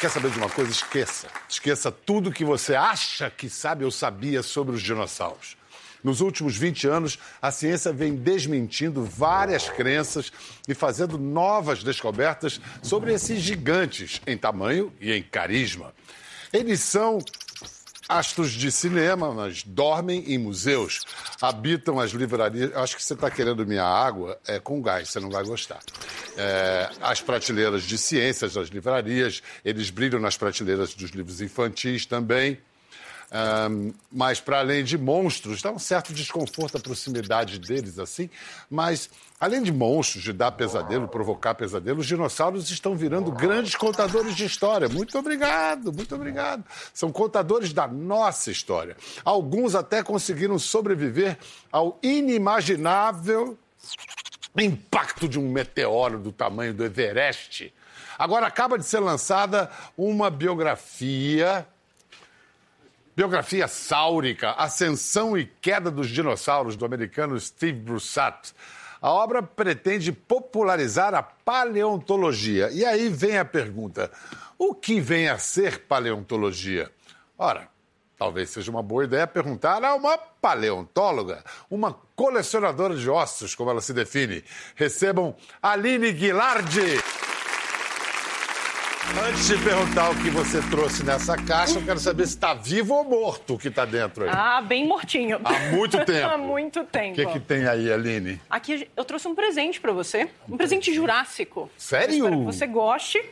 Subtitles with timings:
[0.00, 0.70] quer saber de uma coisa?
[0.70, 1.28] Esqueça.
[1.48, 5.56] Esqueça tudo que você acha que sabe ou sabia sobre os dinossauros.
[6.04, 10.32] Nos últimos 20 anos, a ciência vem desmentindo várias crenças
[10.68, 15.92] e fazendo novas descobertas sobre esses gigantes em tamanho e em carisma.
[16.52, 17.18] Eles são
[18.08, 21.04] astros de cinema, mas dormem em museus,
[21.40, 22.74] habitam as livrarias.
[22.76, 25.80] Acho que você está querendo minha água é com gás, você não vai gostar.
[26.36, 32.58] É, as prateleiras de ciências das livrarias, eles brilham nas prateleiras dos livros infantis também.
[33.32, 38.30] Um, mas para além de monstros, dá um certo desconforto a proximidade deles assim,
[38.70, 44.36] mas além de monstros, de dar pesadelo, provocar pesadelo, os dinossauros estão virando grandes contadores
[44.36, 44.88] de história.
[44.88, 46.64] Muito obrigado, muito obrigado.
[46.94, 48.96] São contadores da nossa história.
[49.24, 51.36] Alguns até conseguiram sobreviver
[51.72, 53.58] ao inimaginável
[54.62, 57.72] impacto de um meteoro do tamanho do Everest.
[58.18, 61.66] Agora acaba de ser lançada uma biografia
[63.16, 68.52] Biografia Sáurica, Ascensão e Queda dos Dinossauros, do americano Steve Brusatte.
[69.00, 72.68] A obra pretende popularizar a paleontologia.
[72.70, 74.10] E aí vem a pergunta:
[74.58, 76.90] o que vem a ser paleontologia?
[77.38, 77.68] Ora,
[78.18, 83.80] talvez seja uma boa ideia perguntar a uma paleontóloga, uma colecionadora de ossos, como ela
[83.80, 84.44] se define.
[84.74, 87.00] Recebam Aline Guilardi.
[89.14, 92.94] Antes de perguntar o que você trouxe nessa caixa, eu quero saber se está vivo
[92.94, 94.30] ou morto o que está dentro aí.
[94.32, 95.40] Ah, bem mortinho.
[95.42, 96.28] Há muito tempo.
[96.28, 97.12] Há muito tempo.
[97.12, 98.40] O que, que tem aí, Aline?
[98.50, 100.28] Aqui eu trouxe um presente para você.
[100.48, 101.70] Um presente jurássico.
[101.78, 102.26] Sério?
[102.26, 103.22] Eu que você goste.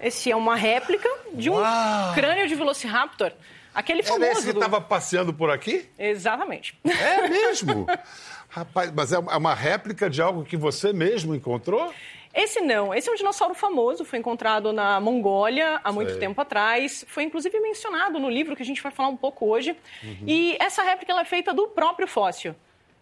[0.00, 2.14] Esse é uma réplica de um Uau.
[2.14, 3.30] crânio de Velociraptor.
[3.72, 4.24] Aquele famoso.
[4.24, 5.88] Era esse que estava passeando por aqui?
[5.98, 6.76] Exatamente.
[6.84, 7.86] É mesmo?
[8.48, 11.92] Rapaz, mas é uma réplica de algo que você mesmo encontrou?
[12.34, 12.94] Esse não.
[12.94, 16.20] Esse é um dinossauro famoso, foi encontrado na Mongólia há muito Sei.
[16.20, 17.04] tempo atrás.
[17.08, 19.76] Foi inclusive mencionado no livro que a gente vai falar um pouco hoje.
[20.02, 20.24] Uhum.
[20.26, 22.54] E essa réplica é feita do próprio fóssil.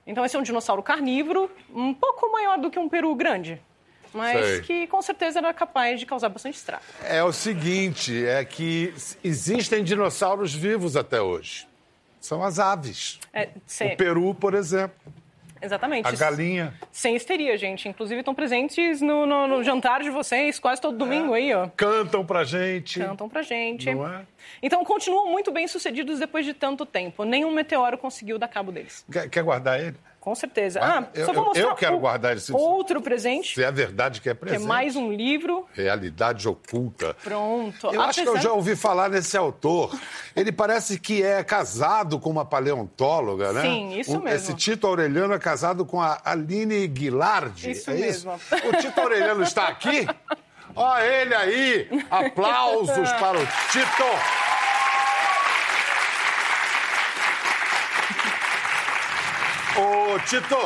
[0.07, 3.61] Então esse é um dinossauro carnívoro, um pouco maior do que um peru grande.
[4.13, 4.61] Mas Sei.
[4.63, 6.83] que com certeza era capaz de causar bastante estrago.
[7.05, 8.93] É o seguinte, é que
[9.23, 11.69] existem dinossauros vivos até hoje.
[12.21, 13.21] São as aves.
[13.33, 13.49] É,
[13.93, 14.97] O peru, por exemplo.
[15.62, 16.06] Exatamente.
[16.06, 16.75] A galinha.
[16.91, 17.88] Sem histeria, gente.
[17.88, 21.69] Inclusive estão presentes no, no- no jantar de vocês quase todo domingo aí, ó.
[21.76, 22.98] Cantam pra gente.
[23.00, 23.93] Cantam pra gente.
[23.94, 24.22] Não é?
[24.62, 27.25] Então continuam muito bem sucedidos depois de tanto tempo.
[27.25, 29.04] Nenhum meteoro conseguiu dar cabo deles.
[29.10, 29.97] Quer, quer guardar ele?
[30.21, 30.81] Com certeza.
[30.83, 33.73] Ah, Ah, eu- só vou mostrar eu quero o- guardar esse- outro presente, Se é
[33.73, 34.67] verdade que é que é presente.
[34.69, 35.67] mais um livro.
[35.73, 37.17] Realidade oculta.
[37.25, 37.87] Pronto.
[37.91, 39.99] Eu acho que eu Apesar- já ouvi falar nesse autor.
[40.37, 43.63] Ele parece que é casado com uma paleontóloga, né?
[43.63, 44.29] Sim, isso Um- mesmo.
[44.37, 47.71] Esse Tito Aureliano é casado com a Aline Guilardi.
[47.71, 48.35] Isso é mesmo.
[48.35, 48.69] Isso?
[48.69, 50.07] O Tito Aureliano está aqui?
[50.77, 51.89] Ó ele aí!
[52.11, 54.40] Aplausos para o Tito!
[59.81, 60.57] Ô, Tito,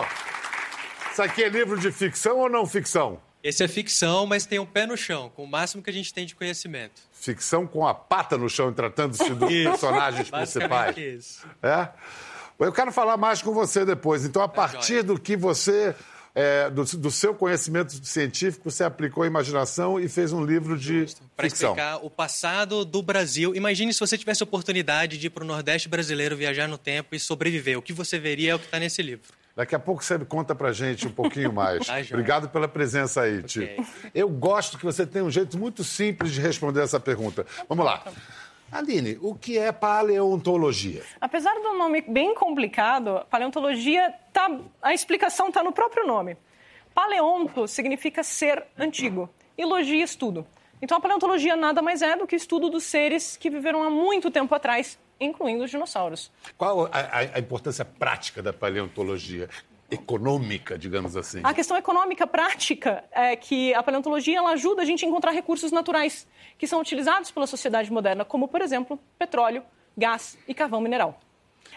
[1.13, 3.21] isso aqui é livro de ficção ou não ficção?
[3.45, 6.13] Esse é ficção, mas tem um pé no chão, com o máximo que a gente
[6.13, 7.01] tem de conhecimento.
[7.13, 10.97] Ficção com a pata no chão, tratando-se dos personagens principais.
[10.97, 11.47] Isso.
[11.63, 11.91] É?
[12.59, 14.25] Eu quero falar mais com você depois.
[14.25, 15.95] Então, a partir do que você,
[16.34, 21.06] é, do, do seu conhecimento científico, você aplicou a imaginação e fez um livro de
[21.37, 23.55] Para explicar o passado do Brasil.
[23.55, 27.15] Imagine se você tivesse a oportunidade de ir para o Nordeste brasileiro, viajar no tempo
[27.15, 27.78] e sobreviver.
[27.78, 29.33] O que você veria é o que está nesse livro.
[29.56, 31.87] Daqui a pouco você conta pra gente um pouquinho mais.
[31.87, 32.00] Tá.
[32.00, 33.87] Obrigado pela presença aí, Tito.
[34.12, 37.47] Eu gosto que você tem um jeito muito simples de responder essa pergunta.
[37.69, 38.03] Vamos lá.
[38.75, 41.05] Aline, o que é paleontologia?
[41.21, 44.51] Apesar do nome bem complicado, paleontologia, tá,
[44.83, 46.37] a explicação está no próprio nome.
[46.93, 50.45] Paleonto significa ser antigo e logia estudo.
[50.83, 54.29] Então a paleontologia nada mais é do que estudo dos seres que viveram há muito
[54.29, 56.33] tempo atrás, incluindo os dinossauros.
[56.59, 59.49] Qual a, a- a importância prática da paleontologia?
[59.94, 61.41] Econômica, digamos assim.
[61.43, 65.73] A questão econômica prática é que a paleontologia ela ajuda a gente a encontrar recursos
[65.73, 66.26] naturais
[66.58, 69.62] que são utilizados pela sociedade moderna, como, por exemplo, petróleo,
[69.96, 71.20] gás e carvão mineral.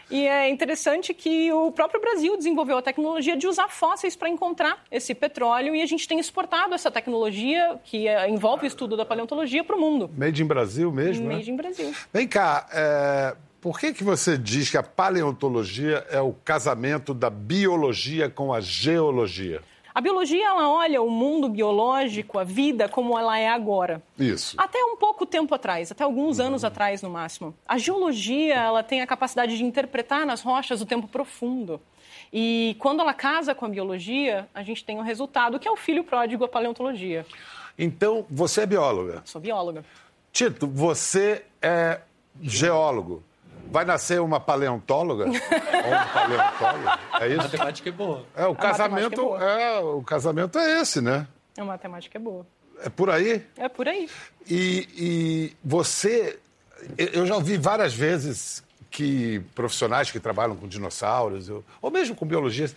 [0.10, 4.84] E é interessante que o próprio Brasil desenvolveu a tecnologia de usar fósseis para encontrar
[4.90, 9.06] esse petróleo e a gente tem exportado essa tecnologia, que é, envolve o estudo da
[9.06, 10.10] paleontologia, para o mundo.
[10.18, 11.36] Made in Brasil mesmo, né?
[11.36, 11.94] Made in Brasil.
[12.14, 13.36] Vem cá, é,
[13.68, 18.62] por que, que você diz que a paleontologia é o casamento da biologia com a
[18.62, 19.62] geologia?
[19.94, 24.02] A biologia ela olha o mundo biológico, a vida, como ela é agora.
[24.18, 24.56] Isso.
[24.58, 27.54] Até um pouco tempo atrás, até alguns anos atrás no máximo.
[27.68, 31.82] A geologia ela tem a capacidade de interpretar nas rochas o tempo profundo.
[32.32, 35.76] E quando ela casa com a biologia, a gente tem um resultado que é o
[35.76, 37.26] filho pródigo, a paleontologia.
[37.78, 39.24] Então, você é bióloga.
[39.26, 39.84] Sou bióloga.
[40.32, 42.00] Tito, você é
[42.42, 43.24] geólogo.
[43.72, 45.26] Vai nascer uma paleontóloga?
[45.30, 47.00] Ou um paleontólogo?
[47.20, 47.38] É A isso?
[47.44, 48.26] matemática é boa.
[48.36, 49.62] É, o casamento matemática é boa.
[49.62, 51.28] é, o casamento é esse, né?
[51.58, 52.46] A matemática é boa.
[52.84, 53.44] É por aí.
[53.58, 54.10] É por aí.
[54.50, 56.38] E, e você,
[56.98, 62.26] eu- já ouvi várias vezes que profissionais que trabalham com dinossauros, eu- ou mesmo com
[62.26, 62.70] biologia,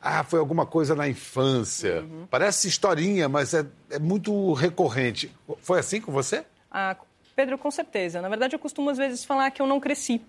[0.00, 2.04] ah, foi alguma coisa na infância.
[2.30, 5.30] Parece historinha, mas é, é muito recorrente.
[5.60, 6.44] Foi assim com você?
[6.70, 6.96] Ah,
[7.34, 8.20] Pedro, com certeza.
[8.22, 10.20] Na verdade, eu costumo às vezes falar que eu não cresci.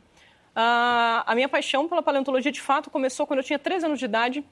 [0.56, 4.06] Ah, a minha paixão pela paleontologia, de fato, começou quando eu tinha 3 anos de
[4.06, 4.44] idade.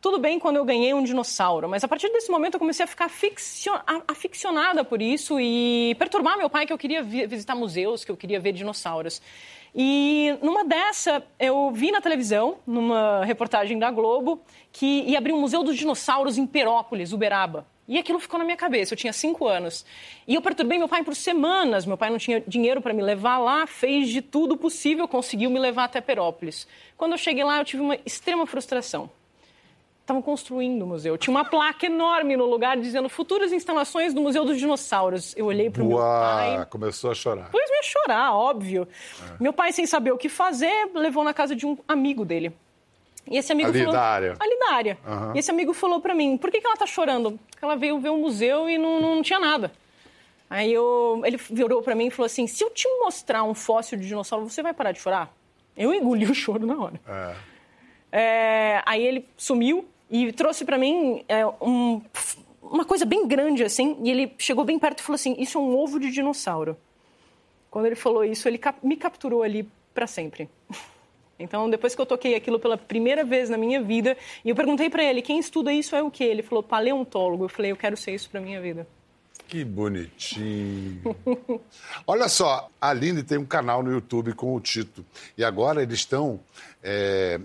[0.00, 2.86] Tudo bem quando eu ganhei um dinossauro, mas a partir desse momento eu comecei a
[2.86, 3.10] ficar
[4.08, 8.16] aficionada por isso e perturbar meu pai que eu queria vi- visitar museus, que eu
[8.16, 9.20] queria ver dinossauros.
[9.74, 14.40] E numa dessa, eu vi na televisão, numa reportagem da Globo,
[14.72, 17.66] que ia abrir um museu dos dinossauros em Perópolis, Uberaba.
[17.90, 19.84] E aquilo ficou na minha cabeça, eu tinha cinco anos.
[20.24, 21.84] E eu perturbei meu pai por semanas.
[21.84, 25.58] Meu pai não tinha dinheiro para me levar lá, fez de tudo possível, conseguiu me
[25.58, 26.68] levar até Perópolis.
[26.96, 29.10] Quando eu cheguei lá, eu tive uma extrema frustração.
[30.02, 31.18] Estavam construindo o museu.
[31.18, 35.36] Tinha uma placa enorme no lugar dizendo futuras instalações do Museu dos Dinossauros.
[35.36, 36.66] Eu olhei para o meu pai.
[36.66, 37.48] Começou a chorar.
[37.50, 38.86] Pois me chorar, óbvio.
[39.40, 42.52] Meu pai, sem saber o que fazer, levou na casa de um amigo dele.
[43.26, 43.92] E esse amigo Ali falou...
[43.92, 44.36] da área.
[44.40, 44.98] Ali da área.
[45.06, 45.32] Aham.
[45.34, 47.38] E esse amigo falou pra mim, por que, que ela tá chorando?
[47.50, 49.70] Porque ela veio ver o museu e não, não tinha nada.
[50.48, 53.96] Aí eu, ele virou pra mim e falou assim, se eu te mostrar um fóssil
[53.98, 55.32] de dinossauro, você vai parar de chorar?
[55.76, 57.00] Eu engoli o choro na hora.
[57.06, 57.34] É.
[58.12, 62.02] É, aí ele sumiu e trouxe pra mim é, um-
[62.60, 63.96] uma coisa bem grande assim.
[64.02, 66.76] E ele chegou bem perto e falou assim: Isso é um ovo de dinossauro.
[67.70, 70.48] Quando ele falou isso, ele cap- me capturou ali pra sempre.
[71.40, 74.88] Então, depois que eu toquei aquilo pela primeira vez na minha vida, e eu perguntei
[74.90, 76.24] pra ele: Quem estuda isso é o quê?
[76.24, 77.44] Ele falou: Paleontólogo.
[77.44, 78.86] Eu falei: Eu quero ser isso pra minha vida.
[79.48, 81.02] Que bonitinho.
[82.06, 85.04] Olha só, a Aline tem um canal no YouTube com o Tito.
[85.36, 86.38] E agora eles estão
[86.82, 87.40] é,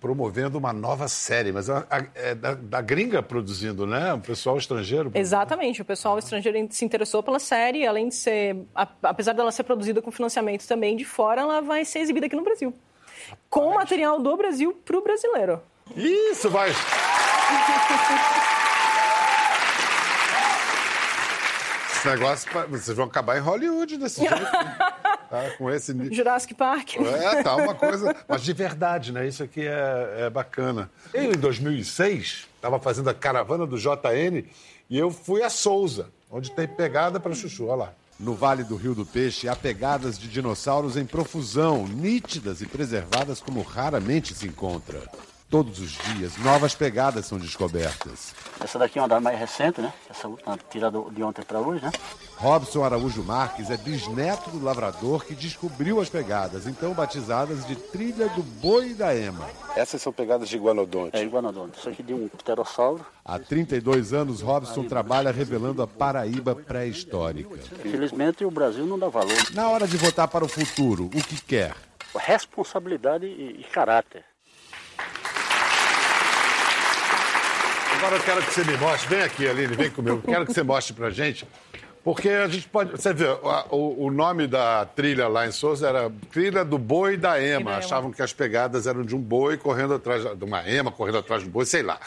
[0.00, 4.14] promovendo uma nova série, mas a- a- é da, da gringa produzindo, né?
[4.14, 5.10] O pessoal estrangeiro.
[5.14, 9.64] Exatamente, o pessoal estrangeiro se interessou pela série, além de ser, a- apesar dela ser
[9.64, 12.72] produzida com financiamento também de fora, ela vai ser exibida aqui no Brasil.
[13.48, 15.60] Com material do Brasil para o brasileiro.
[15.96, 16.70] Isso, vai.
[21.90, 24.36] Esse negócio, vocês vão acabar em Hollywood desse jeito.
[25.30, 25.48] Tá?
[25.56, 25.94] Com esse.
[26.12, 26.96] Jurassic Park.
[26.96, 28.16] É, tá uma coisa.
[28.26, 29.28] Mas de verdade, né?
[29.28, 30.90] Isso aqui é, é bacana.
[31.14, 34.44] Eu, em 2006, estava fazendo a caravana do JN
[34.90, 37.66] e eu fui a Souza, onde tem pegada para chuchu.
[37.66, 37.92] Olha lá.
[38.20, 43.40] No Vale do Rio do Peixe há pegadas de dinossauros em profusão, nítidas e preservadas
[43.40, 45.00] como raramente se encontra.
[45.50, 48.32] Todos os dias, novas pegadas são descobertas.
[48.60, 49.92] Essa daqui é uma das mais recentes, né?
[50.08, 51.90] Essa última tirada de ontem para hoje, né?
[52.36, 58.28] Robson Araújo Marques é bisneto do lavrador que descobriu as pegadas, então batizadas de Trilha
[58.28, 59.50] do Boi da Ema.
[59.74, 61.16] Essas são pegadas de iguanodonte.
[61.16, 61.80] É iguanodonte.
[61.80, 63.04] Isso aqui de um pterossauro.
[63.24, 67.58] Há 32 anos, Robson trabalha revelando a Paraíba pré-histórica.
[67.84, 69.36] Infelizmente, o Brasil não dá valor.
[69.52, 71.74] Na hora de votar para o futuro, o que quer?
[72.14, 74.29] Responsabilidade e caráter.
[78.00, 79.14] Agora eu quero que você me mostre.
[79.14, 80.22] Vem aqui, Aline, vem comigo.
[80.22, 81.46] Quero que você mostre pra gente.
[82.02, 82.92] Porque a gente pode.
[82.92, 83.26] Você vê,
[83.70, 87.46] o, o nome da trilha lá em Souza era Trilha do Boi da Ema.
[87.46, 87.76] da Ema.
[87.76, 91.42] Achavam que as pegadas eram de um boi correndo atrás de uma ema, correndo atrás
[91.42, 92.00] do boi, sei lá.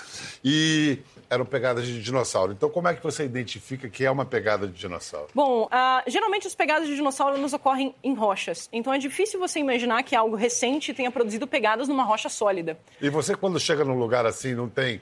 [0.44, 0.98] E
[1.30, 2.54] eram pegadas de dinossauro.
[2.54, 5.28] Então, como é que você identifica que é uma pegada de dinossauro?
[5.36, 8.68] Bom, ah, geralmente as pegadas de dinossauro nos ocorrem em rochas.
[8.74, 12.80] Então é difícil você imaginar que algo recente tenha produzido pegadas numa rocha sólida.
[13.00, 15.00] E você, quando chega num lugar assim, não tem.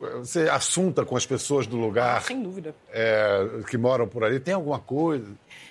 [0.00, 2.72] Você assunta com as pessoas do lugar Sem dúvida.
[2.92, 5.26] é, que moram por ali, tem alguma coisa?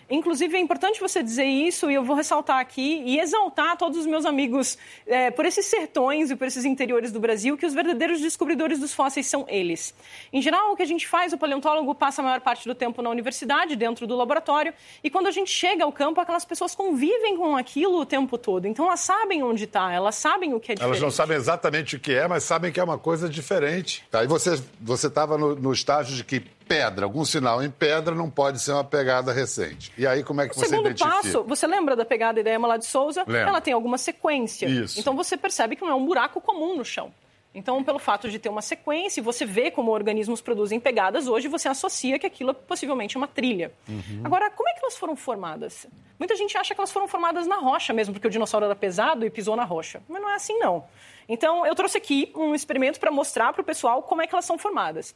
[0.10, 4.06] Inclusive, é importante você dizer isso, e eu vou ressaltar aqui e exaltar todos os
[4.06, 8.22] meus amigos é, por esses sertões e por esses interiores do Brasil, que os verdadeiros
[8.22, 9.94] descobridores dos fósseis são eles.
[10.32, 13.02] Em geral, o que a gente faz, o paleontólogo passa a maior parte do tempo
[13.02, 17.36] na universidade, dentro do laboratório, e quando a gente chega ao campo, aquelas pessoas convivem
[17.38, 18.66] com aquilo o tempo todo.
[18.66, 20.98] Então, elas sabem onde está, elas sabem o que é diferente.
[20.98, 24.06] Elas não sabem exatamente o que é, mas sabem que é uma coisa diferente.
[24.10, 28.30] Tá, e você estava no, no estágio de que pedra, algum sinal em pedra não
[28.30, 29.92] pode ser uma pegada recente.
[29.98, 31.16] E aí, como é que O você segundo identifica?
[31.16, 33.24] passo, você lembra da pegada Idema lá de Souza?
[33.28, 33.50] Lembro.
[33.50, 34.68] Ela tem alguma sequência.
[34.68, 35.00] Isso.
[35.00, 37.12] Então você percebe que não é um buraco comum no chão.
[37.56, 41.48] Então, pelo fato de ter uma sequência, e você vê como organismos produzem pegadas, hoje
[41.48, 43.72] você associa que aquilo é possivelmente uma trilha.
[43.90, 44.22] Uhum.
[44.24, 45.88] Agora, como é que elas foram formadas?
[46.20, 49.26] Muita gente acha que elas foram formadas na rocha mesmo, porque o dinossauro era pesado
[49.26, 50.04] e pisou na rocha.
[50.08, 50.86] Mas não é assim, não.
[51.28, 54.46] Então, eu trouxe aqui um experimento para mostrar para o pessoal como é que elas
[54.46, 55.16] são formadas.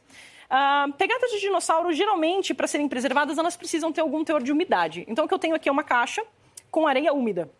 [0.52, 5.02] Uh, pegadas de dinossauro, geralmente, para serem preservadas, elas precisam ter algum teor de umidade.
[5.08, 6.22] Então, o que eu tenho aqui é uma caixa
[6.70, 7.50] com areia úmida.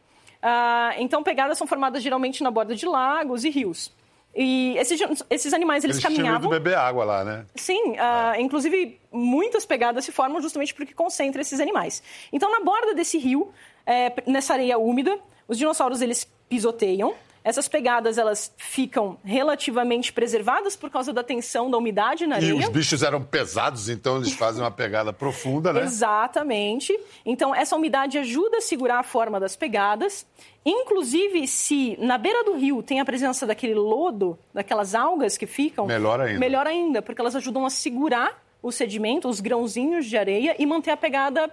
[0.42, 3.94] Uh, então, pegadas são formadas geralmente na borda de lagos e rios.
[4.34, 6.50] E esses, esses animais, eles, eles caminhavam...
[6.50, 7.46] Eles beber água lá, né?
[7.54, 12.02] Sim, uh, inclusive muitas pegadas se formam justamente porque concentra esses animais.
[12.30, 13.52] Então, na borda desse rio,
[13.86, 15.18] é, nessa areia úmida,
[15.48, 21.78] os dinossauros, eles pisoteiam, essas pegadas elas ficam relativamente preservadas por causa da tensão da
[21.78, 22.50] umidade na areia.
[22.50, 25.82] E os bichos eram pesados, então eles fazem uma pegada profunda, né?
[25.82, 26.98] Exatamente.
[27.24, 30.26] Então essa umidade ajuda a segurar a forma das pegadas.
[30.64, 35.86] Inclusive, se na beira do rio tem a presença daquele lodo, daquelas algas que ficam.
[35.86, 36.38] Melhor ainda.
[36.38, 40.92] Melhor ainda, porque elas ajudam a segurar o sedimento, os grãozinhos de areia e manter
[40.92, 41.50] a pegada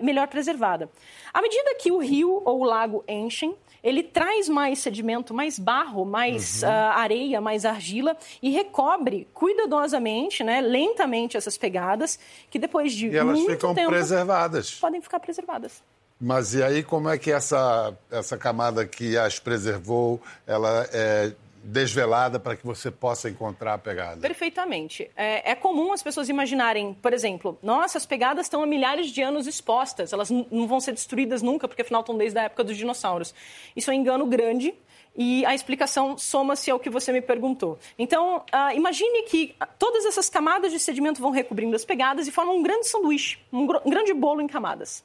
[0.00, 0.88] melhor preservada.
[1.32, 6.04] À medida que o rio ou o lago enchem, ele traz mais sedimento, mais barro,
[6.04, 6.68] mais uhum.
[6.68, 12.18] uh, areia, mais argila e recobre cuidadosamente, né, lentamente essas pegadas,
[12.50, 14.72] que depois de e elas muito ficam tempo preservadas.
[14.72, 15.82] podem ficar preservadas.
[16.20, 22.40] Mas e aí como é que essa, essa camada que as preservou, ela é desvelada
[22.40, 24.20] para que você possa encontrar a pegada.
[24.20, 25.10] Perfeitamente.
[25.16, 29.22] É, é, comum as pessoas imaginarem, por exemplo, nossa, as pegadas estão há milhares de
[29.22, 32.76] anos expostas, elas não vão ser destruídas nunca, porque afinal estão desde a época dos
[32.76, 33.34] dinossauros.
[33.76, 34.74] Isso é um engano grande.
[35.16, 37.78] E a explicação soma-se ao que você me perguntou.
[37.98, 42.56] Então, uh, imagine que todas essas camadas de sedimento vão recobrindo as pegadas e formam
[42.56, 45.04] um grande sanduíche, um, um grande bolo em camadas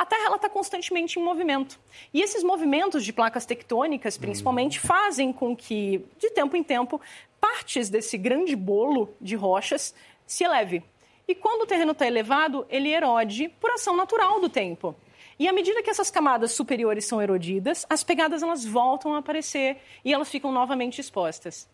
[0.00, 1.78] a Terra está constantemente em movimento.
[2.14, 6.98] E esses movimentos de placas tectônicas, principalmente, fazem com que, de tempo em tempo,
[7.38, 9.94] partes desse grande bolo de rochas
[10.26, 10.82] se eleve.
[11.28, 14.96] E quando o terreno está elevado, ele erode por ação natural do tempo.
[15.38, 19.82] E à medida que essas camadas superiores são erodidas, as pegadas elas voltam a aparecer
[20.02, 21.68] e elas ficam novamente expostas.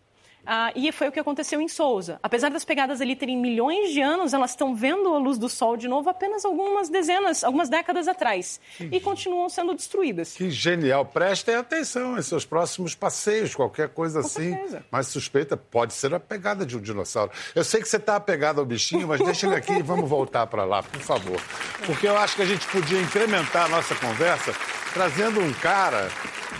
[0.45, 2.19] Ah, e foi o que aconteceu em Souza.
[2.23, 5.75] Apesar das pegadas ali terem milhões de anos, elas estão vendo a luz do sol
[5.75, 8.59] de novo apenas algumas dezenas, algumas décadas atrás.
[8.77, 10.33] Que e continuam sendo destruídas.
[10.33, 11.05] Que genial.
[11.05, 14.53] Prestem atenção em seus próximos passeios, qualquer coisa Com assim.
[14.53, 14.85] Certeza.
[14.89, 17.31] Mais suspeita pode ser a pegada de um dinossauro.
[17.53, 20.47] Eu sei que você está apegado ao bichinho, mas deixa ele aqui e vamos voltar
[20.47, 21.41] para lá, por favor.
[21.85, 24.53] Porque eu acho que a gente podia incrementar a nossa conversa
[24.93, 26.09] trazendo um cara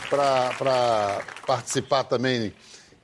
[0.09, 2.53] para participar também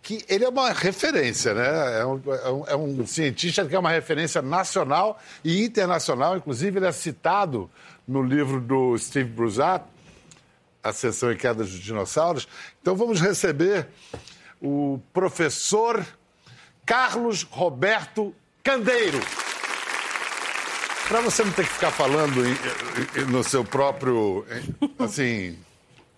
[0.04, 2.02] que ele é uma referência, né?
[2.02, 6.36] É um, é, um, é um, cientista que é uma referência nacional e internacional.
[6.36, 7.72] Inclusive, ele é citado
[8.06, 9.86] no livro do Steve Bruzat,
[10.84, 12.50] Ascensão e Queda dos Dinossauros.
[12.82, 13.88] Então, vamos receber
[14.62, 16.06] o professor
[16.86, 19.22] Carlos Roberto Candeiro.
[21.08, 22.44] Para você não ter que ficar falando
[23.30, 24.46] no seu próprio,
[25.00, 25.58] assim,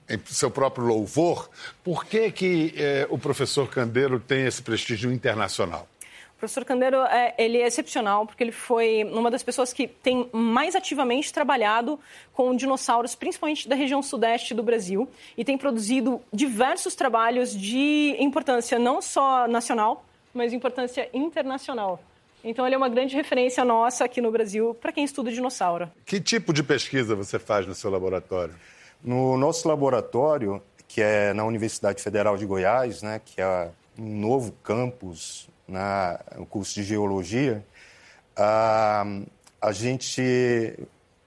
[0.10, 1.50] em seu próprio louvor,
[1.84, 5.88] por que, que eh, o professor Candeiro tem esse prestígio internacional?
[6.36, 10.30] O professor Candeiro é, ele é excepcional porque ele foi uma das pessoas que tem
[10.34, 11.98] mais ativamente trabalhado
[12.34, 18.78] com dinossauros, principalmente da região sudeste do Brasil, e tem produzido diversos trabalhos de importância
[18.78, 22.04] não só nacional, mas importância internacional.
[22.44, 25.90] Então, ele é uma grande referência nossa aqui no Brasil para quem estuda dinossauro.
[26.06, 28.54] Que tipo de pesquisa você faz no seu laboratório?
[29.06, 33.70] No nosso laboratório, que é na Universidade Federal de Goiás, né, que é
[34.00, 37.64] um novo campus na, no curso de Geologia,
[38.36, 39.06] a,
[39.62, 40.74] a gente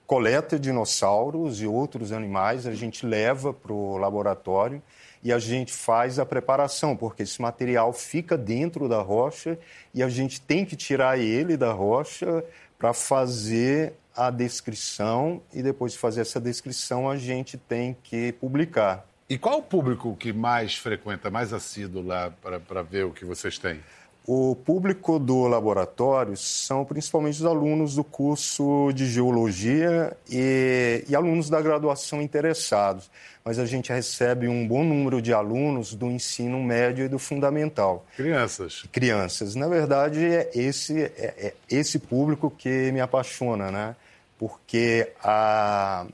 [0.05, 4.81] coleta dinossauros e outros animais, a gente leva para o laboratório
[5.23, 9.57] e a gente faz a preparação, porque esse material fica dentro da rocha
[9.93, 12.43] e a gente tem que tirar ele da rocha
[12.77, 19.05] para fazer a descrição e depois de fazer essa descrição a gente tem que publicar.
[19.29, 22.29] E qual o público que mais frequenta, mais assíduo lá
[22.65, 23.79] para ver o que vocês têm?
[24.27, 31.49] O público do laboratório são principalmente os alunos do curso de geologia e, e, alunos
[31.49, 33.09] da graduação interessados,
[33.43, 38.05] mas a gente recebe um bom número de alunos do ensino médio e do fundamental.
[38.15, 38.83] Crianças.
[38.91, 39.55] Crianças.
[39.55, 43.95] Na verdade, é esse, é, é esse público que me apaixona, né?
[44.39, 46.07] Porque a,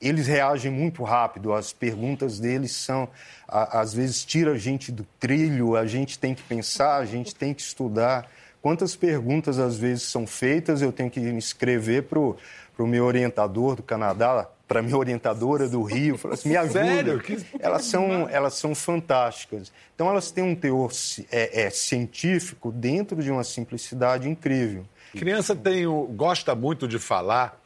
[0.00, 3.06] eles reagem muito rápido, as perguntas deles são,
[3.46, 7.34] a, às vezes, tira a gente do trilho, a gente tem que pensar, a gente
[7.34, 8.26] tem que estudar.
[8.62, 12.36] Quantas perguntas, às vezes, são feitas, eu tenho que me escrever para o
[12.78, 16.84] meu orientador do Canadá, para minha orientadora do Rio, falar assim, me ajuda.
[16.84, 17.22] Sério?
[17.58, 19.72] Elas, são, elas são fantásticas.
[19.96, 20.92] Então, elas têm um teor
[21.32, 24.86] é, é, científico dentro de uma simplicidade incrível.
[25.10, 27.60] Criança tem o, gosta muito de falar.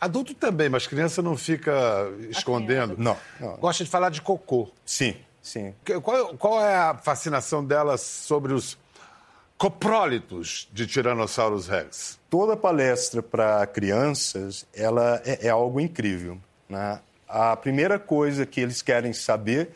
[0.00, 2.94] Adulto também, mas criança não fica escondendo.
[2.96, 3.56] Não, não.
[3.56, 4.70] Gosta de falar de cocô.
[4.86, 5.74] Sim, sim.
[6.02, 8.78] Qual, qual é a fascinação dela sobre os
[9.58, 12.18] coprólitos de Tyrannosaurus rex?
[12.30, 16.38] Toda palestra para crianças ela é, é algo incrível.
[16.68, 17.00] Né?
[17.28, 19.70] A primeira coisa que eles querem saber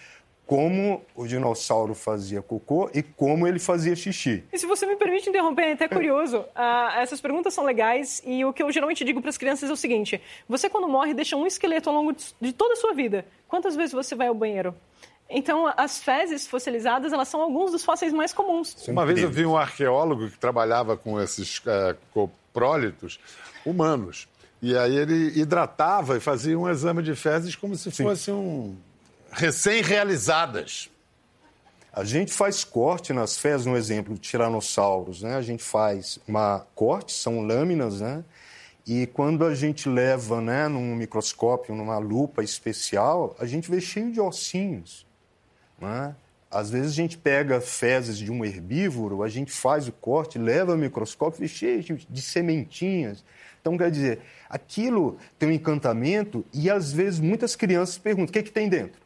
[0.47, 4.45] como o dinossauro fazia cocô e como ele fazia xixi.
[4.53, 6.39] E se você me permite interromper, é até curioso.
[6.41, 9.73] Uh, essas perguntas são legais e o que eu geralmente digo para as crianças é
[9.73, 13.25] o seguinte: você, quando morre, deixa um esqueleto ao longo de toda a sua vida.
[13.49, 14.75] Quantas vezes você vai ao banheiro?
[15.33, 18.77] Então, as fezes fossilizadas, elas são alguns dos fósseis mais comuns.
[18.87, 23.19] Uma vez eu vi um arqueólogo que trabalhava com esses uh, coprólitos
[23.65, 24.29] humanos.
[24.61, 28.05] E aí ele hidratava e fazia um exame de fezes como se Sim.
[28.05, 28.77] fosse um
[29.33, 30.91] recém-realizadas.
[31.93, 35.37] A gente faz corte nas fezes, no exemplo, de tiranossauros, né?
[35.37, 38.25] A gente faz uma corte, são lâminas, né?
[38.87, 44.11] E quando a gente leva, né, num microscópio, numa lupa especial, a gente vê cheio
[44.11, 45.07] de ossinhos,
[45.83, 46.15] né?
[46.51, 50.73] Às vezes a gente pega fezes de um herbívoro, a gente faz o corte, leva
[50.73, 53.25] ao microscópio e cheio de sementinhas.
[53.61, 54.21] Então, quer dizer,
[54.51, 58.69] aquilo tem um encantamento e às vezes muitas crianças perguntam: o que, é que tem
[58.69, 59.02] dentro?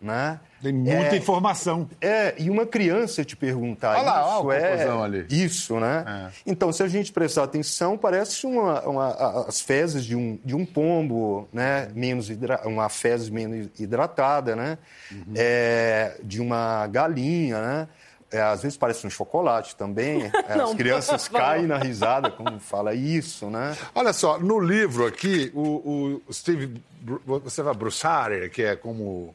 [0.00, 0.38] Né?
[0.62, 1.88] Tem muita é, informação.
[2.00, 5.26] É, e uma criança te perguntar olha lá, isso olha é ali.
[5.30, 6.04] isso, né?
[6.06, 6.32] É.
[6.46, 10.64] Então, se a gente prestar atenção, parece uma, uma, as fezes de um, de um
[10.64, 11.88] pombo, né?
[11.94, 12.60] Menos hidra...
[12.64, 14.78] uma fezes menos hidratada, né?
[15.10, 15.34] Uhum.
[15.36, 17.88] É, de uma galinha, né?
[18.30, 20.30] É, às vezes parece um chocolate também.
[20.48, 23.76] É, As crianças caem na risada quando fala isso, né?
[23.94, 26.80] Olha só, no livro aqui, o, o Steve,
[27.26, 29.34] você vai Brussari, que é como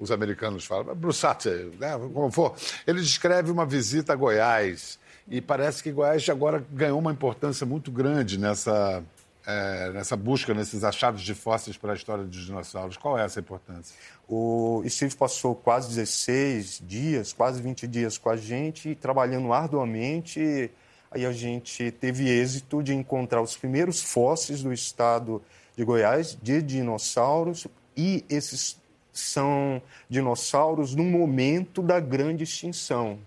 [0.00, 5.82] os americanos falam, Brussati, né, como for, ele descreve uma visita a Goiás e parece
[5.82, 9.04] que Goiás agora ganhou uma importância muito grande nessa,
[9.46, 12.96] é, nessa busca, nesses achados de fósseis para a história dos dinossauros.
[12.96, 13.94] Qual é essa importância?
[14.26, 20.70] O Steve passou quase 16 dias, quase 20 dias com a gente, trabalhando arduamente.
[21.10, 25.42] Aí a gente teve êxito de encontrar os primeiros fósseis do estado
[25.76, 28.80] de Goiás de dinossauros e esses
[29.12, 33.18] são dinossauros no momento da grande extinção.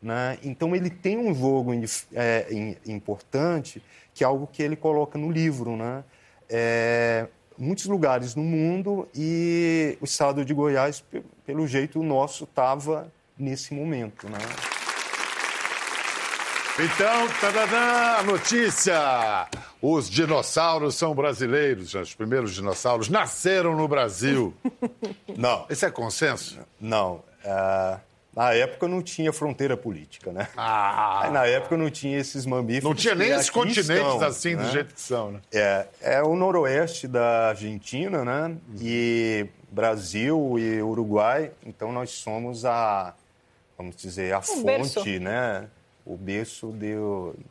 [0.00, 0.38] Né?
[0.42, 1.72] Então, ele tem um jogo
[2.14, 2.46] é,
[2.86, 3.82] importante,
[4.14, 5.76] que é algo que ele coloca no livro.
[5.76, 6.04] Né?
[6.48, 11.04] É, muitos lugares no mundo e o estado de Goiás,
[11.44, 14.28] pelo jeito, o nosso estava nesse momento.
[14.28, 14.38] Né?
[16.78, 19.48] Então, tadadã, notícia!
[19.80, 21.94] Os dinossauros são brasileiros.
[21.94, 24.54] Os primeiros dinossauros nasceram no Brasil.
[25.36, 25.66] Não.
[25.70, 26.58] Esse é consenso?
[26.80, 27.22] Não.
[27.44, 28.00] Uh,
[28.38, 30.48] na época não tinha fronteira política, né?
[30.56, 31.28] Ah.
[31.32, 32.84] Na época não tinha esses mamíferos.
[32.84, 34.62] Não tinha nem esses continentes estão, assim, né?
[34.62, 35.40] do jeito que são, né?
[35.52, 38.46] É, é o noroeste da Argentina, né?
[38.46, 38.60] Uhum.
[38.80, 41.50] E Brasil e Uruguai.
[41.66, 43.12] Então nós somos a,
[43.76, 45.20] vamos dizer, a um fonte, berço.
[45.20, 45.66] né?
[46.08, 46.74] O berço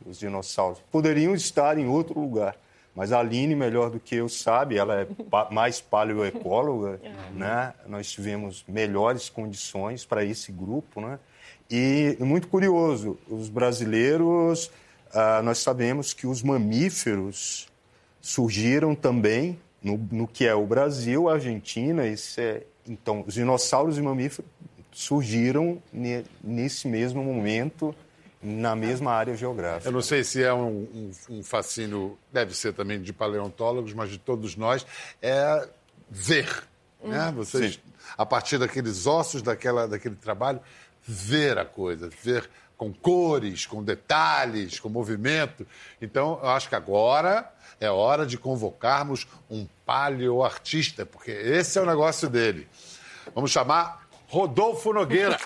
[0.04, 0.82] dos dinossauros.
[0.90, 2.56] Poderiam estar em outro lugar,
[2.94, 7.12] mas a Aline, melhor do que eu, sabe, ela é pa mais paleoecóloga, é.
[7.32, 7.74] né?
[7.86, 11.20] Nós tivemos melhores condições para esse grupo, né?
[11.70, 14.70] E muito curioso, os brasileiros,
[15.12, 17.68] ah, nós sabemos que os mamíferos
[18.20, 23.98] surgiram também no, no que é o Brasil, a Argentina, esse é, então os dinossauros
[23.98, 24.50] e mamíferos
[24.90, 27.94] surgiram ne, nesse mesmo momento
[28.42, 29.88] na mesma área geográfica.
[29.88, 34.10] Eu não sei se é um, um, um, fascínio, deve ser também de paleontólogos, mas
[34.10, 34.86] de todos nós,
[35.20, 35.68] é
[36.08, 36.64] ver.
[37.02, 37.08] Hum.
[37.08, 37.32] Né?
[37.34, 37.80] Vocês, Sim.
[38.16, 40.60] a partir daqueles ossos, daquela, daquele trabalho,
[41.02, 45.66] ver a coisa, ver com cores, com detalhes, com movimento.
[46.00, 51.86] Então, eu acho que agora é hora de convocarmos um paleoartista, porque esse é o
[51.86, 52.68] negócio dele.
[53.34, 55.38] Vamos chamar Rodolfo Nogueira.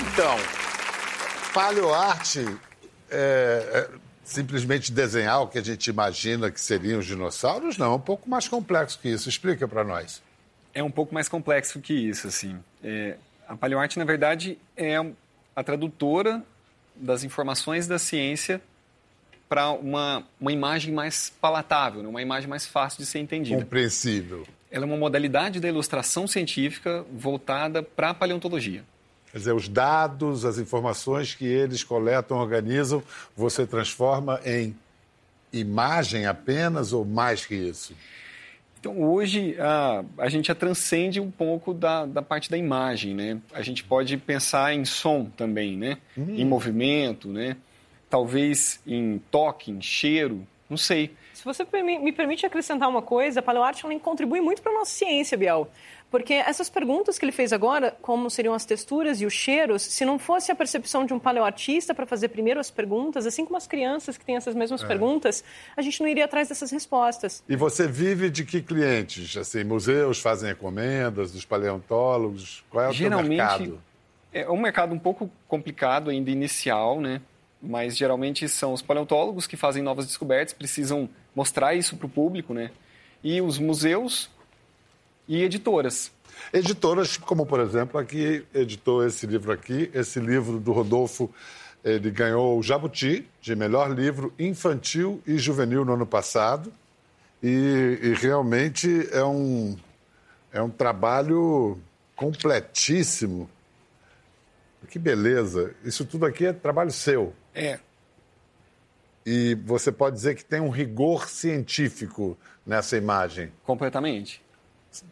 [0.00, 0.36] Então,
[1.52, 2.44] paleoarte
[3.10, 3.90] é, é
[4.24, 7.78] simplesmente desenhar o que a gente imagina que seriam os dinossauros?
[7.78, 9.28] Não, é um pouco mais complexo que isso.
[9.28, 10.22] Explica para nós.
[10.72, 12.58] É um pouco mais complexo que isso, assim.
[12.82, 14.96] É, a paleoarte, na verdade, é
[15.54, 16.42] a tradutora
[16.96, 18.60] das informações da ciência
[19.48, 22.08] para uma, uma imagem mais palatável, né?
[22.08, 23.62] uma imagem mais fácil de ser entendida.
[23.62, 24.44] Compreensível.
[24.70, 28.82] Ela é uma modalidade da ilustração científica voltada para a paleontologia.
[29.34, 33.02] Quer dizer, os dados, as informações que eles coletam, organizam,
[33.36, 34.72] você transforma em
[35.52, 37.96] imagem apenas ou mais que isso?
[38.78, 43.40] Então, hoje, a, a gente já transcende um pouco da, da parte da imagem, né?
[43.52, 45.98] A gente pode pensar em som também, né?
[46.16, 46.36] Hum.
[46.36, 47.56] Em movimento, né?
[48.08, 51.12] Talvez em toque, em cheiro, não sei.
[51.32, 55.36] Se você me permite acrescentar uma coisa, a paleoarte contribui muito para a nossa ciência,
[55.36, 55.68] Biel
[56.14, 60.04] Porque essas perguntas que ele fez agora, como seriam as texturas e os cheiros, se
[60.04, 63.66] não fosse a percepção de um paleoartista para fazer primeiro as perguntas, assim como as
[63.66, 64.86] crianças que têm essas mesmas É.
[64.86, 65.42] perguntas,
[65.76, 67.42] a gente não iria atrás dessas respostas.
[67.48, 69.36] E você vive de que clientes?
[69.36, 72.62] Assim, museus fazem encomendas dos paleontólogos?
[72.70, 73.82] Qual é o teu Geralmente mercado?
[74.32, 77.20] é um mercado um pouco complicado ainda inicial, né?
[77.60, 82.54] Mas geralmente são os paleontólogos que fazem novas descobertas, precisam mostrar isso para o público,
[82.54, 82.70] né?
[83.20, 84.30] E os museus
[85.28, 86.10] e editoras.
[86.52, 91.32] Editoras, como por exemplo, aqui editou esse livro aqui, esse livro do Rodolfo,
[91.84, 96.72] ele ganhou o Jabuti de melhor livro infantil e juvenil no ano passado.
[97.42, 99.76] E, e realmente é um,
[100.50, 101.78] é um trabalho
[102.16, 103.50] completíssimo.
[104.88, 105.74] Que beleza!
[105.84, 107.34] Isso tudo aqui é trabalho seu.
[107.54, 107.78] É.
[109.26, 113.52] E você pode dizer que tem um rigor científico nessa imagem.
[113.64, 114.43] Completamente.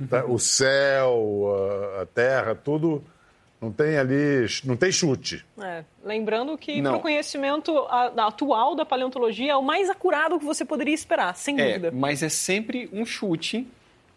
[0.08, 0.24] Tá?
[0.24, 3.02] O céu, a- a terra, tudo
[3.60, 5.44] não tem ali, não tem chute.
[5.60, 10.64] É, lembrando que o conhecimento a- atual da paleontologia é o mais acurado que você
[10.64, 11.90] poderia esperar, sem É, dúvida.
[11.92, 13.66] mas é sempre um chute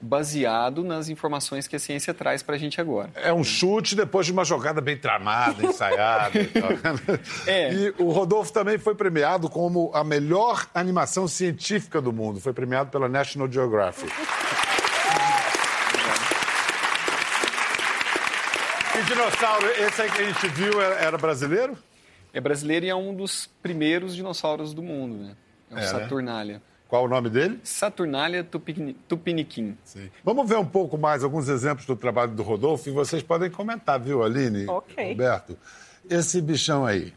[0.02, 3.10] baseado nas informações que a ciência traz para a gente agora.
[3.16, 6.40] É um chute depois de uma jogada bem tramada, ensaiada.
[6.40, 6.70] e, tal.
[7.48, 7.74] É.
[7.74, 12.40] e o Rodolfo também foi premiado como a melhor animação científica do mundo.
[12.40, 14.12] Foi premiado pela National Geographic.
[19.06, 21.78] Dinossauro, esse aí que a gente viu era era brasileiro?
[22.34, 25.36] É brasileiro e é um dos primeiros dinossauros do mundo, né?
[25.72, 25.88] É o É, né?
[25.88, 26.62] Saturnalia.
[26.88, 27.60] Qual o nome dele?
[27.64, 29.78] Saturnalia tupini- tupiniquim.
[30.24, 34.00] Vamos ver um pouco mais alguns exemplos do trabalho do Rodolfo e vocês podem comentar,
[34.00, 34.68] viu, Aline?
[34.68, 35.10] Ok.
[35.10, 35.58] Roberto.
[36.10, 37.14] Esse bichão aí.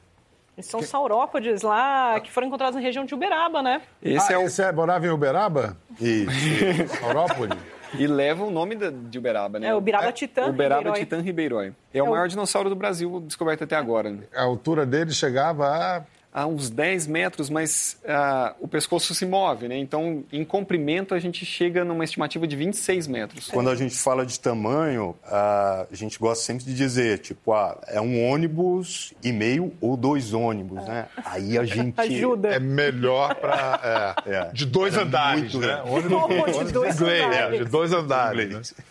[0.57, 3.83] Eles são saurópodes lá, que foram encontrados na região de Uberaba, né?
[4.03, 4.43] Esse ah, é o...
[4.47, 5.77] esse é, morava em Uberaba?
[6.01, 6.31] Isso.
[7.05, 7.57] Aurópole?
[7.97, 9.69] E leva o nome da- de Uberaba, né?
[9.69, 11.01] É Uberaba Titã Uberaba Ribeirói.
[11.01, 11.73] Titã Ribeirói.
[11.95, 14.11] É, o o- maior dinossauro do Brasil descoberto até agora.
[14.11, 14.25] né?
[14.35, 16.03] A altura dele chegava a.
[16.39, 19.77] A uns 10 metros, mas ah, o pescoço se move, né?
[19.77, 23.49] Então, em comprimento, a gente chega numa estimativa de 26 metros.
[23.49, 28.01] Quando a gente fala de tamanho, a gente gosta sempre de dizer, tipo, ah, é
[28.01, 31.07] um ônibus e meio ou dois ônibus, né?
[31.25, 31.99] Aí a gente...
[32.01, 32.51] Ajuda.
[32.51, 34.15] É melhor para.
[34.27, 34.51] É, É.
[34.53, 35.67] De dois É andares, muito né?
[35.67, 35.91] grande.
[35.91, 37.61] Ônibus, De dois inglês, andares.
[37.61, 38.53] é, de dois andares.
[38.53, 38.85] Né?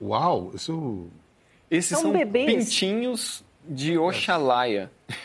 [0.00, 1.06] Uau, isso.
[1.70, 2.46] Esses São são, bebês.
[2.46, 4.90] pintinhos de Oxalaia.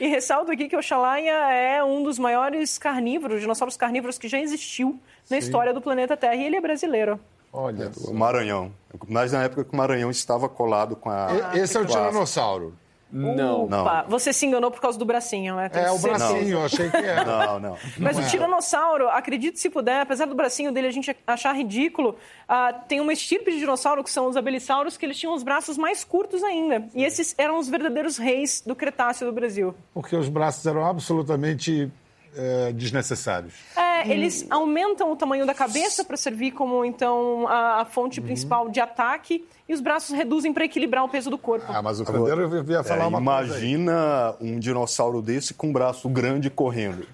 [0.00, 4.40] E ressalto aqui que o Oxalaia é um dos maiores carnívoros, dinossauros carnívoros que já
[4.40, 4.98] existiu
[5.30, 6.34] na história do planeta Terra.
[6.34, 7.20] E ele é brasileiro.
[7.52, 7.92] Olha.
[8.06, 8.72] O Maranhão.
[9.08, 11.52] Mas na época que o Maranhão estava colado com a...
[11.54, 12.76] Esse é o tiranossauro.
[13.12, 13.64] Não.
[13.66, 15.68] Opa, você se enganou por causa do bracinho, né?
[15.68, 16.28] Tenho É o certeza.
[16.28, 17.24] bracinho, eu achei que era.
[17.24, 17.76] Não, não.
[17.98, 22.16] Mas o tiranossauro, acredite se puder, apesar do bracinho dele a gente achar ridículo,
[22.48, 25.76] ah, tem uma estirpe de dinossauro que são os abelissauros que eles tinham os braços
[25.76, 26.84] mais curtos ainda.
[26.94, 29.74] E esses eram os verdadeiros reis do Cretáceo do Brasil.
[29.92, 31.90] Porque os braços eram absolutamente
[32.36, 33.54] é, desnecessários.
[33.76, 38.68] É, eles aumentam o tamanho da cabeça para servir como então a, a fonte principal
[38.68, 41.66] de ataque e os braços reduzem para equilibrar o peso do corpo.
[41.68, 45.72] Ah, mas o Candeiro eu ia falar É, uma imagina um dinossauro desse com um
[45.72, 47.06] braço grande correndo.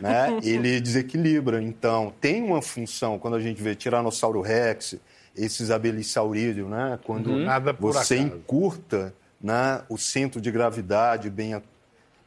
[0.00, 0.38] Né?
[0.42, 1.62] Ele desequilibra.
[1.62, 4.96] Então, tem uma função quando a gente vê Tiranossauro Rex,
[5.36, 6.98] esses abelissaurídeos, né?
[7.04, 8.28] quando Nada por você acaso.
[8.36, 11.60] encurta né, o centro de gravidade bem,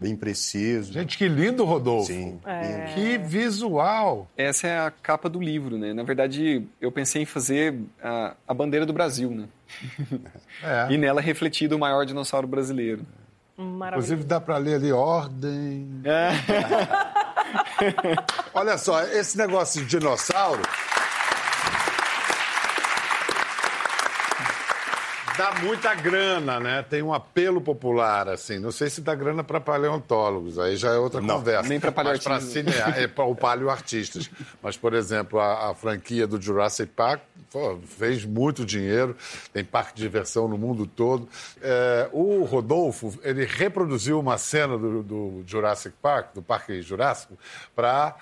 [0.03, 0.93] bem preciso.
[0.93, 2.07] Gente, que lindo, Rodolfo.
[2.07, 2.39] Sim.
[2.93, 4.27] Que visual.
[4.37, 5.93] Essa é a capa do livro, né?
[5.93, 9.45] Na verdade, eu pensei em fazer a, a bandeira do Brasil, né?
[10.63, 10.93] É.
[10.93, 13.05] E nela refletido o maior dinossauro brasileiro.
[13.57, 14.13] Maravilhoso.
[14.13, 16.01] Inclusive dá para ler ali ordem.
[18.53, 20.61] Olha só, esse negócio de dinossauro
[25.37, 26.83] dá muita grana, né?
[26.83, 28.59] Tem um apelo popular, assim.
[28.59, 31.67] Não sei se dá grana para paleontólogos, aí já é outra Não, conversa.
[31.69, 32.75] nem pra Mas pra paleoartistas.
[32.75, 33.03] cine...
[33.03, 34.29] é, para o paleoartistas.
[34.61, 39.15] Mas, por exemplo, a, a franquia do Jurassic Park pô, fez muito dinheiro,
[39.51, 41.27] tem parque de diversão no mundo todo.
[41.61, 47.37] É, o Rodolfo, ele reproduziu uma cena do, do Jurassic Park, do Parque Jurássico,
[47.75, 48.15] para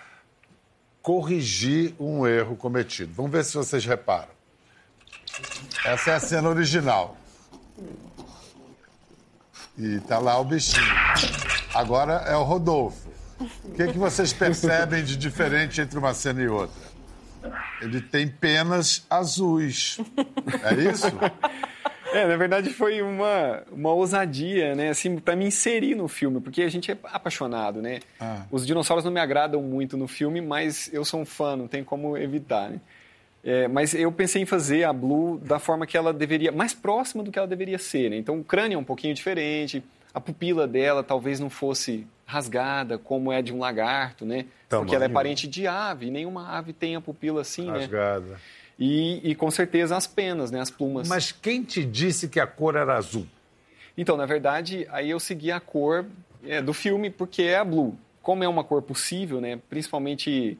[1.01, 3.11] corrigir um erro cometido.
[3.15, 4.40] Vamos ver se vocês reparam.
[5.85, 7.17] Essa é a cena original.
[9.77, 10.85] E tá lá o bichinho.
[11.73, 13.09] Agora é o Rodolfo.
[13.63, 16.91] O que, que vocês percebem de diferente entre uma cena e outra?
[17.81, 19.97] Ele tem penas azuis.
[20.63, 21.07] É isso?
[22.13, 24.89] É, na verdade foi uma, uma ousadia, né?
[24.89, 28.01] Assim, para me inserir no filme, porque a gente é apaixonado, né?
[28.19, 28.43] Ah.
[28.51, 31.83] Os dinossauros não me agradam muito no filme, mas eu sou um fã, não tem
[31.83, 32.79] como evitar, né?
[33.43, 37.23] É, mas eu pensei em fazer a Blue da forma que ela deveria, mais próxima
[37.23, 38.09] do que ela deveria ser.
[38.09, 38.17] Né?
[38.17, 43.31] Então o crânio é um pouquinho diferente, a pupila dela talvez não fosse rasgada como
[43.31, 44.45] é de um lagarto, né?
[44.69, 44.85] Tamanho.
[44.85, 47.79] Porque ela é parente de ave, nenhuma ave tem a pupila assim, né?
[47.79, 48.39] Rasgada.
[48.77, 50.59] E, e com certeza as penas, né?
[50.59, 51.07] As plumas.
[51.07, 53.27] Mas quem te disse que a cor era azul?
[53.97, 56.05] Então, na verdade, aí eu segui a cor
[56.45, 57.97] é, do filme porque é a blue.
[58.21, 59.59] Como é uma cor possível, né?
[59.69, 60.57] Principalmente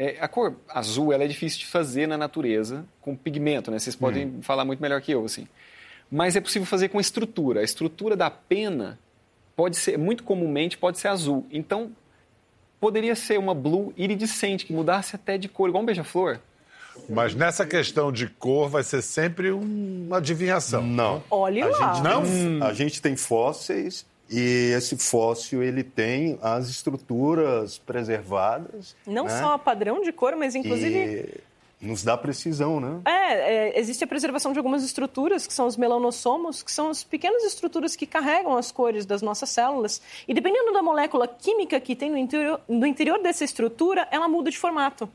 [0.00, 3.78] é, a cor azul, ela é difícil de fazer na natureza com pigmento, né?
[3.78, 5.46] Vocês podem falar muito melhor que eu, assim.
[6.10, 7.60] Mas é possível fazer com estrutura.
[7.60, 8.98] A estrutura da pena
[9.54, 11.46] pode ser, muito comumente, pode ser azul.
[11.50, 11.92] Então,
[12.80, 16.38] poderia ser uma blue iridescente que mudasse até de cor, igual um beija-flor.
[17.06, 20.82] Mas nessa questão de cor vai ser sempre uma adivinhação.
[20.82, 21.22] Não.
[21.30, 21.92] Olhe a lá.
[21.92, 22.22] Gente Não?
[22.22, 28.94] tem, a gente tem fósseis e esse fóssil ele tem as estruturas preservadas.
[29.06, 29.40] Não né?
[29.40, 31.42] só padrão de cor, mas inclusive.
[31.80, 33.00] E nos dá precisão, né?
[33.06, 33.32] É,
[33.68, 37.42] é, existe a preservação de algumas estruturas, que são os melanossomos, que são as pequenas
[37.42, 40.00] estruturas que carregam as cores das nossas células.
[40.28, 44.50] E dependendo da molécula química que tem no interior, no interior dessa estrutura, ela muda
[44.50, 45.08] de formato.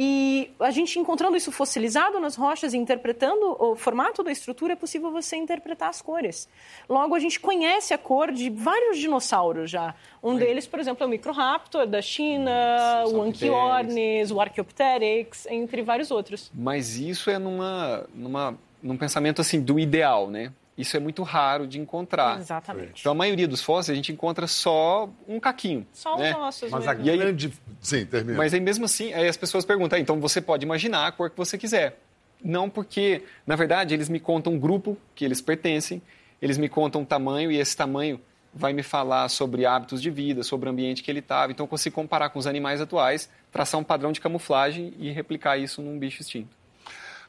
[0.00, 4.76] E a gente encontrando isso fossilizado nas rochas e interpretando o formato da estrutura, é
[4.76, 6.48] possível você interpretar as cores.
[6.88, 9.96] Logo, a gente conhece a cor de vários dinossauros já.
[10.22, 15.82] Um deles, por exemplo, é o Microraptor da China, Os o Anchiornis, o Archaeopteryx, entre
[15.82, 16.48] vários outros.
[16.54, 20.52] Mas isso é numa, numa, num pensamento assim do ideal, né?
[20.78, 22.38] Isso é muito raro de encontrar.
[22.38, 23.00] Exatamente.
[23.00, 25.84] Então, a maioria dos fósseis a gente encontra só um caquinho.
[25.92, 26.36] Só os né?
[26.36, 27.10] ossos Mas a mesmo.
[27.10, 27.52] Aí- grande.
[27.80, 28.38] Sim, termina.
[28.38, 31.30] Mas aí mesmo assim, aí as pessoas perguntam, "Ah, então você pode imaginar a cor
[31.30, 31.98] que você quiser.
[32.42, 36.00] Não porque, na verdade, eles me contam um grupo que eles pertencem,
[36.40, 38.20] eles me contam um tamanho e esse tamanho
[38.54, 41.50] vai me falar sobre hábitos de vida, sobre o ambiente que ele estava.
[41.50, 45.58] Então eu consigo comparar com os animais atuais, traçar um padrão de camuflagem e replicar
[45.58, 46.56] isso num bicho extinto.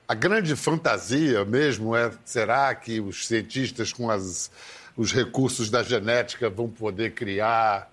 [0.09, 4.49] A grande fantasia mesmo é: será que os cientistas, com as,
[4.97, 7.91] os recursos da genética, vão poder criar,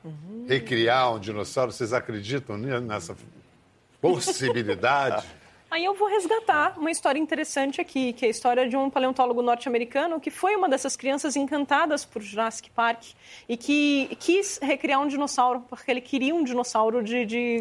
[0.48, 1.72] recriar um dinossauro?
[1.72, 3.14] Vocês acreditam nessa
[4.00, 5.26] possibilidade?
[5.70, 9.42] Aí eu vou resgatar uma história interessante aqui, que é a história de um paleontólogo
[9.42, 13.02] norte-americano que foi uma dessas crianças encantadas por Jurassic Park
[13.46, 17.60] e que quis recriar um dinossauro, porque ele queria um dinossauro de, de,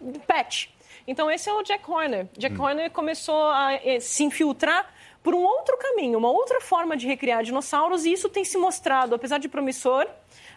[0.00, 0.74] de pet.
[1.08, 2.28] Então esse é o Jack Horner.
[2.36, 4.92] Jack Horner começou a eh, se infiltrar
[5.22, 9.14] por um outro caminho, uma outra forma de recriar dinossauros e isso tem se mostrado,
[9.14, 10.06] apesar de promissor,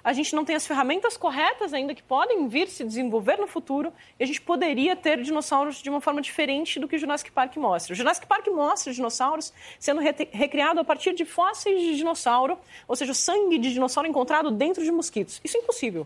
[0.04, 3.92] a gente não tem as ferramentas corretas ainda que podem vir se desenvolver no futuro
[4.20, 7.56] e a gente poderia ter dinossauros de uma forma diferente do que o Jurassic Park
[7.58, 7.94] mostra.
[7.94, 12.96] O Jurassic Park mostra dinossauros sendo re- recriado a partir de fósseis de dinossauro, ou
[12.96, 15.40] seja, sangue de dinossauro encontrado dentro de mosquitos.
[15.44, 16.06] Isso é impossível.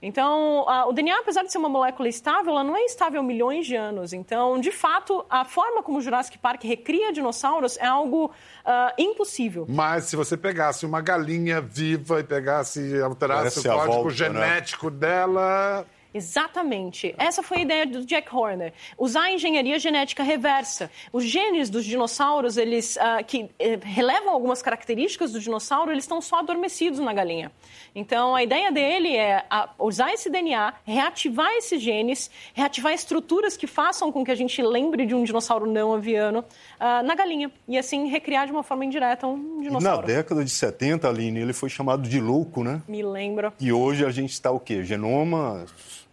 [0.00, 3.22] Então, a- o DNA, apesar de ser uma molécula estável, ela não é estável há
[3.22, 4.12] milhões de anos.
[4.12, 8.30] Então, de fato, a forma como o Jurassic Park recria dinossauros é algo
[8.64, 9.66] ah, impossível.
[9.68, 14.14] Mas se você pegasse uma galinha viva e pegasse, alterasse Parece o código volta, né?
[14.14, 15.84] genético dela.
[16.12, 17.14] Exatamente.
[17.18, 18.72] Essa foi a ideia do Jack Horner.
[18.96, 20.90] Usar a engenharia genética reversa.
[21.12, 26.20] Os genes dos dinossauros, eles ah, que eh, relevam algumas características do dinossauro, eles estão
[26.20, 27.52] só adormecidos na galinha.
[27.94, 33.66] Então, a ideia dele é ah, usar esse DNA, reativar esses genes, reativar estruturas que
[33.66, 36.44] façam com que a gente lembre de um dinossauro não aviano
[36.80, 37.50] ah, na galinha.
[37.66, 40.06] E assim, recriar de uma forma indireta um E na dinossauro.
[40.06, 42.82] década de 70, Aline, ele foi chamado de louco, né?
[42.88, 43.52] Me lembra.
[43.60, 44.82] E hoje a gente está o quê?
[44.82, 45.66] Genoma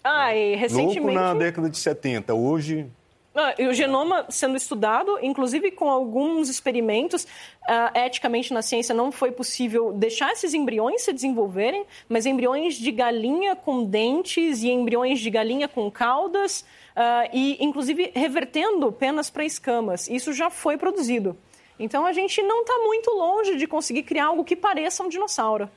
[0.08, 1.16] Ah, e louco recentemente...
[1.16, 2.32] na década de 70.
[2.36, 2.88] Hoje,
[3.34, 7.28] Ah, e o genoma sendo estudado, inclusive com alguns experimentos,
[7.68, 12.92] ah, eticamente na ciência não foi possível deixar esses embriões se desenvolverem, mas embriões de
[12.92, 16.64] galinha com dentes e embriões de galinha com caudas,
[16.96, 20.08] ah, e inclusive revertendo penas para escamas.
[20.08, 21.36] Isso já foi produzido.
[21.80, 25.68] Então a gente não está muito longe de conseguir criar algo que pareça um dinossauro.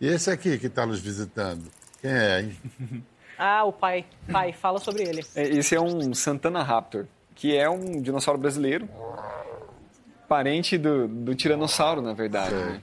[0.00, 1.64] E esse aqui que está nos visitando?
[2.00, 2.56] Quem é, hein?
[3.38, 4.04] Ah, o pai.
[4.30, 5.24] Pai, fala sobre ele.
[5.34, 8.88] É, Esse é um Santana Raptor, que é um dinossauro brasileiro,
[10.28, 12.54] parente do, do tiranossauro, na verdade.
[12.54, 12.80] né?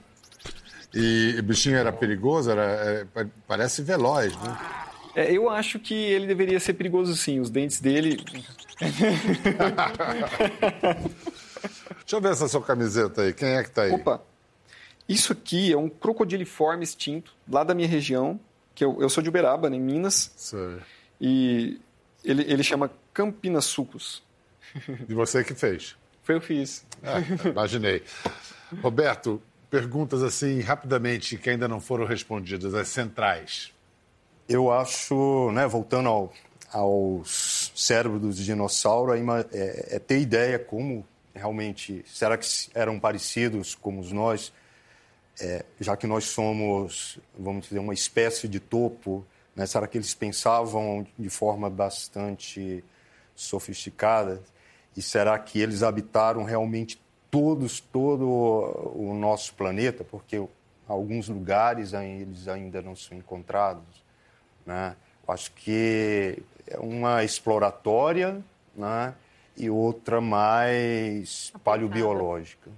[0.94, 2.50] E o bichinho era perigoso?
[2.50, 4.58] Era, é, pa- parece veloz, né?
[5.16, 7.40] É, eu acho que ele deveria ser perigoso sim.
[7.40, 8.16] Os dentes dele.
[12.00, 13.32] Deixa eu ver essa sua camiseta aí.
[13.32, 13.92] Quem é que tá aí?
[13.92, 14.20] Opa!
[15.08, 18.38] Isso aqui é um crocodiliforme extinto, lá da minha região,
[18.74, 20.76] que eu, eu sou de Uberaba, né, em Minas, Sei.
[21.20, 21.80] e
[22.24, 24.22] ele, ele chama Campinas Sucos.
[25.08, 25.94] E você que fez.
[26.22, 26.84] Foi eu que fiz.
[27.02, 28.02] Ah, imaginei.
[28.82, 33.72] Roberto, perguntas assim rapidamente que ainda não foram respondidas, as centrais.
[34.48, 36.32] eu acho, né, voltando ao-
[36.72, 39.14] aos cérebro dos dinossauros
[39.52, 44.52] é, é ter ideia como realmente será que eram parecidos como nós,
[45.40, 49.66] é, já que nós somos, vamos dizer, uma espécie de topo, né?
[49.66, 52.84] será que eles pensavam de forma bastante
[53.34, 54.42] sofisticada?
[54.96, 58.28] E será que eles habitaram realmente todos, todo
[58.94, 60.04] o nosso planeta?
[60.04, 60.46] Porque
[60.86, 64.04] alguns lugares eles ainda não são encontrados,
[64.64, 64.94] né?
[65.26, 68.40] Acho que é uma exploratória,
[68.76, 69.14] né?
[69.56, 72.70] E outra mais paleobiológica.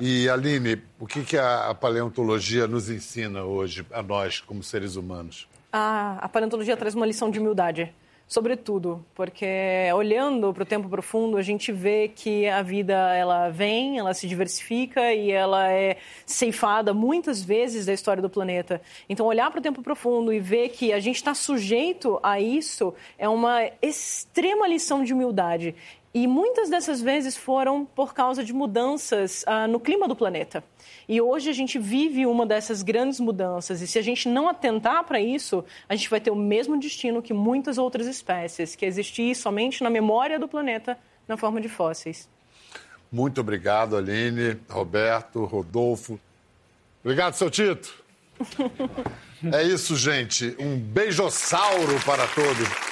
[0.00, 5.48] E Aline, o que, que a paleontologia nos ensina hoje a nós como seres humanos?
[5.72, 7.92] Ah, a paleontologia traz uma lição de humildade
[8.32, 9.46] sobretudo, porque
[9.94, 14.26] olhando para o tempo profundo, a gente vê que a vida ela vem, ela se
[14.26, 18.80] diversifica e ela é ceifada muitas vezes da história do planeta.
[19.06, 22.94] Então, olhar para o tempo profundo e ver que a gente está sujeito a isso
[23.18, 25.74] é uma extrema lição de humildade.
[26.14, 30.62] E muitas dessas vezes foram por causa de mudanças uh, no clima do planeta.
[31.08, 33.80] E hoje a gente vive uma dessas grandes mudanças.
[33.80, 37.22] E se a gente não atentar para isso, a gente vai ter o mesmo destino
[37.22, 41.68] que muitas outras espécies, que é existir somente na memória do planeta na forma de
[41.68, 42.28] fósseis.
[43.10, 46.20] Muito obrigado, Aline, Roberto, Rodolfo.
[47.02, 48.02] Obrigado, seu Tito.
[49.52, 50.54] é isso, gente.
[50.58, 52.91] Um beijossauro para todos.